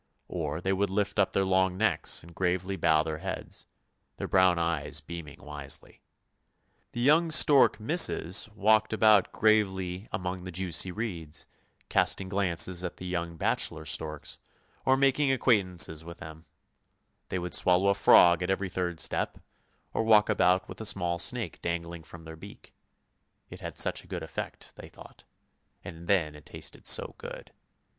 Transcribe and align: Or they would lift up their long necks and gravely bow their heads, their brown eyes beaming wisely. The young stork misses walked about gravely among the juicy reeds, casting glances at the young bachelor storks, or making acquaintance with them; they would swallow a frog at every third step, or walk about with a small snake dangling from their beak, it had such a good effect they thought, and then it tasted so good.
Or 0.27 0.61
they 0.61 0.73
would 0.73 0.89
lift 0.89 1.19
up 1.19 1.31
their 1.33 1.45
long 1.45 1.77
necks 1.77 2.23
and 2.23 2.33
gravely 2.33 2.75
bow 2.75 3.03
their 3.03 3.19
heads, 3.19 3.67
their 4.17 4.27
brown 4.27 4.57
eyes 4.57 4.99
beaming 4.99 5.37
wisely. 5.43 6.01
The 6.93 6.99
young 7.01 7.29
stork 7.29 7.79
misses 7.79 8.49
walked 8.55 8.93
about 8.93 9.31
gravely 9.31 10.07
among 10.11 10.43
the 10.43 10.51
juicy 10.51 10.91
reeds, 10.91 11.45
casting 11.87 12.29
glances 12.29 12.83
at 12.83 12.97
the 12.97 13.05
young 13.05 13.37
bachelor 13.37 13.85
storks, 13.85 14.39
or 14.87 14.97
making 14.97 15.31
acquaintance 15.31 16.03
with 16.03 16.17
them; 16.17 16.45
they 17.29 17.37
would 17.37 17.53
swallow 17.53 17.89
a 17.89 17.93
frog 17.93 18.41
at 18.41 18.49
every 18.49 18.69
third 18.69 18.99
step, 18.99 19.37
or 19.93 20.01
walk 20.01 20.29
about 20.29 20.67
with 20.67 20.81
a 20.81 20.83
small 20.87 21.19
snake 21.19 21.61
dangling 21.61 22.01
from 22.01 22.23
their 22.23 22.35
beak, 22.35 22.73
it 23.51 23.61
had 23.61 23.77
such 23.77 24.03
a 24.03 24.07
good 24.07 24.23
effect 24.23 24.73
they 24.77 24.89
thought, 24.89 25.25
and 25.83 26.07
then 26.07 26.33
it 26.33 26.47
tasted 26.47 26.87
so 26.87 27.13
good. 27.19 27.51